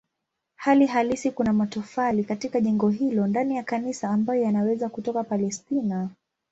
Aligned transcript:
Hali 0.55 0.85
halisi 0.85 1.31
kuna 1.31 1.53
matofali 1.53 2.23
katika 2.23 2.61
jengo 2.61 2.89
hilo 2.89 3.27
ndani 3.27 3.55
ya 3.55 3.63
kanisa 3.63 4.09
ambayo 4.09 4.41
yanaweza 4.41 4.89
kutoka 4.89 5.23
Palestina. 5.23 6.09